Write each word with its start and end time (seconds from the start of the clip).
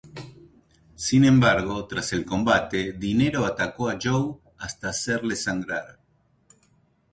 Sin 0.95 1.25
embargo, 1.25 1.85
tras 1.85 2.11
el 2.13 2.25
combate, 2.25 2.93
Dinero 2.93 3.45
atacó 3.45 3.87
a 3.87 3.99
Joe 4.01 4.35
hasta 4.57 4.89
hacerle 4.89 5.35
sangrar. 5.35 5.99